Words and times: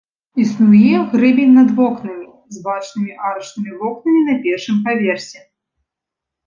Існуе 0.43 1.01
грэбень 1.11 1.51
над 1.57 1.69
вокнамі, 1.79 2.25
з 2.57 2.65
бачнымі 2.65 3.13
арачнымі 3.31 3.71
вокнамі 3.83 4.21
на 4.33 4.43
першым 4.49 4.77
паверсе. 4.89 5.39